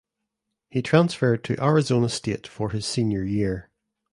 He 0.71 0.81
transferred 0.81 1.43
to 1.43 1.63
Arizona 1.63 2.09
State 2.09 2.47
for 2.47 2.71
his 2.71 2.87
senior 2.87 3.23
year. 3.23 3.69